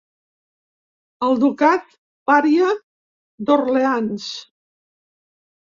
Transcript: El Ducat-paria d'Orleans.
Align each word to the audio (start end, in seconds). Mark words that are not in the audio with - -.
El 1.27 1.37
Ducat-paria 1.43 2.73
d'Orleans. 3.47 4.31